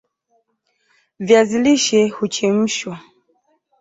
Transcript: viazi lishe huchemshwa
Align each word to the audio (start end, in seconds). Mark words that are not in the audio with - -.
viazi 1.25 1.57
lishe 1.63 2.01
huchemshwa 2.15 2.95